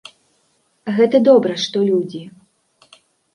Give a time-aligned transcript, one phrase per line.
[0.99, 2.23] Гэта добра, што людзі.